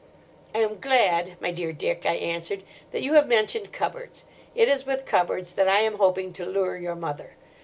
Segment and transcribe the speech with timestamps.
[0.55, 4.23] "I am glad, my dear Dick," I answered; "that you have mentioned cupboards.
[4.55, 7.35] It is with cupboards that I am hoping to lure your mother.